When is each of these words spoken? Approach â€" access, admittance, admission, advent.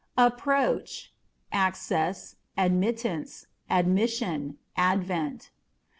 Approach 0.17 1.13
â€" 1.53 1.57
access, 1.59 2.35
admittance, 2.57 3.45
admission, 3.69 4.57
advent. 4.75 5.51